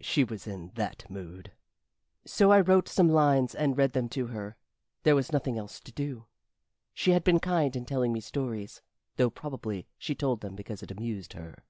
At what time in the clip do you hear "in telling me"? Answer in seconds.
7.76-8.18